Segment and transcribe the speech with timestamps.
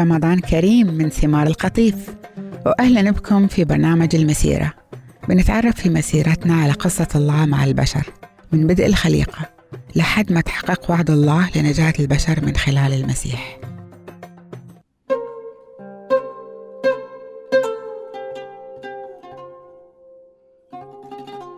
[0.00, 2.14] رمضان كريم من ثمار القطيف.
[2.66, 4.72] وأهلا بكم في برنامج المسيرة.
[5.28, 8.06] بنتعرف في مسيرتنا على قصة الله مع البشر
[8.52, 9.48] من بدء الخليقة
[9.96, 13.58] لحد ما تحقق وعد الله لنجاة البشر من خلال المسيح.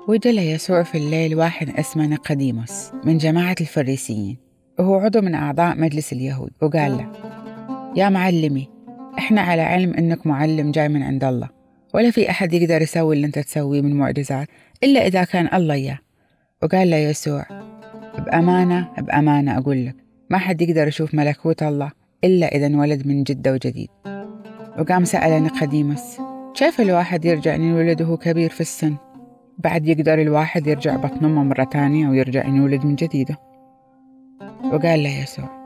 [0.09, 4.39] وجل يسوع في الليل واحد اسمه نقديموس من جماعة الفريسيين.
[4.79, 6.51] وهو عضو من أعضاء مجلس اليهود.
[6.63, 7.13] وقال له
[7.97, 8.69] يا معلمي
[9.19, 11.49] إحنا على علم إنك معلم جاي من عند الله.
[11.95, 14.49] ولا في أحد يقدر يسوي اللي أنت تسويه من معجزات
[14.85, 15.99] إلا إذا كان الله إياه.
[16.63, 17.45] وقال له يسوع
[18.19, 19.97] بأمانة بأمانة أقول لك
[20.31, 21.93] ما حد يقدر يشوف ملكوت الله
[22.25, 23.89] إلا إذا انولد من جدة وجديد.
[24.79, 26.19] وقام سأل نقديموس
[26.55, 28.97] كيف الواحد يرجع ينولد وهو كبير في السن؟
[29.59, 33.37] بعد يقدر الواحد يرجع بطن أمه مرة تانية ويرجع ينولد من جديدة.
[34.73, 35.62] وقال له يسوع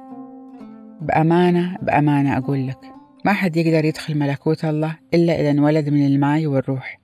[1.01, 2.79] بأمانة بأمانة أقول لك
[3.25, 7.01] ما حد يقدر يدخل ملكوت الله إلا إذا انولد من الماء والروح.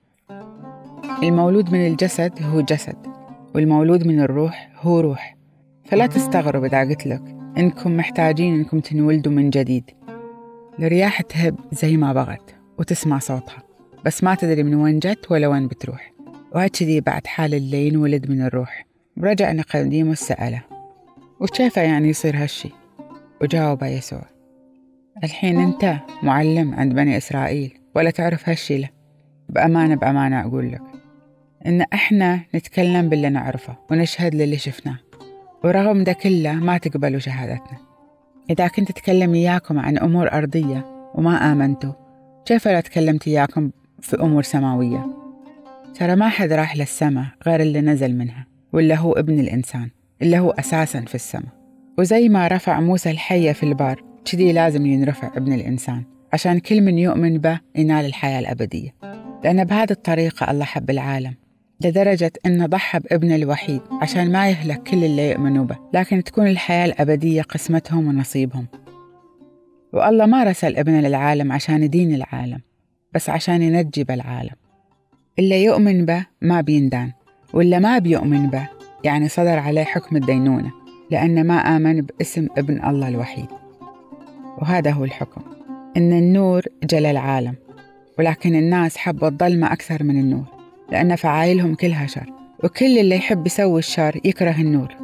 [1.23, 2.95] المولود من الجسد هو جسد
[3.55, 5.37] والمولود من الروح هو روح.
[5.85, 7.21] فلا تستغرب إذا قلت لك
[7.57, 9.83] إنكم محتاجين إنكم تنولدوا من جديد.
[10.79, 13.63] الرياح تهب زي ما بغت وتسمع صوتها
[14.05, 16.13] بس ما تدري من وين جت ولا وين بتروح.
[16.55, 18.85] وهكذي بعد حال اللي ينولد من الروح.
[19.19, 20.61] رجع نقديموس سأله
[21.39, 22.82] وكيف يعني يصير هالشي؟
[23.43, 24.21] وجاوب يسوع.
[25.23, 28.89] الحين أنت معلم عند بني إسرائيل ولا تعرف هالشي له.
[29.49, 30.81] بأمانة بأمانة أقول لك
[31.65, 34.97] إن إحنا نتكلم باللي نعرفه ونشهد للي شفناه.
[35.63, 37.77] ورغم ده كله ما تقبلوا شهادتنا.
[38.49, 41.93] إذا كنت أتكلم إياكم عن أمور أرضية وما آمنتوا
[42.45, 43.71] كيف لا تكلمت إياكم
[44.01, 45.05] في أمور سماوية؟
[45.95, 49.89] ترى ما حد راح للسماء غير اللي نزل منها واللي هو ابن الإنسان
[50.21, 51.62] اللي هو أساسا في السماء.
[51.97, 56.97] وزي ما رفع موسى الحية في البار كذي لازم ينرفع ابن الإنسان عشان كل من
[56.97, 58.95] يؤمن به ينال الحياة الأبدية.
[59.43, 61.33] لأن بهذه الطريقة الله حب العالم
[61.81, 66.85] لدرجة أنه ضحى بابن الوحيد عشان ما يهلك كل اللي يؤمنوا به لكن تكون الحياة
[66.85, 68.67] الأبدية قسمتهم ونصيبهم.
[69.93, 72.59] والله ما رسل ابنه للعالم عشان يدين العالم
[73.13, 74.55] بس عشان ينجي بالعالم
[75.39, 77.11] اللي يؤمن به ما بيندان
[77.53, 78.69] واللي ما بيؤمن به
[79.03, 80.82] يعني صدر عليه حكم الدينونة.
[81.13, 83.47] لأن ما آمن باسم ابن الله الوحيد.
[84.57, 85.41] وهذا هو الحكم
[85.97, 87.55] إن النور جل العالم
[88.19, 90.45] ولكن الناس حبوا الظلمة أكثر من النور
[90.91, 92.29] لأن فعايلهم كلها شر
[92.63, 94.95] وكل اللي يحب يسوي الشر يكره النور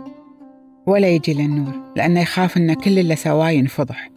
[0.86, 4.10] ولا يجي للنور لأنه يخاف إن كل اللي سواه ينفضح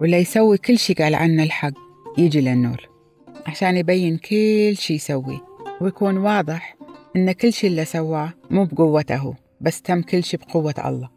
[0.00, 1.72] واللي يسوي كل شي قال عنه الحق
[2.18, 2.88] يجي للنور
[3.46, 5.44] عشان يبين كل شي يسويه
[5.80, 6.76] ويكون واضح
[7.16, 11.15] إن كل شي اللي سواه مو بقوته بس تم كل شي بقوة الله.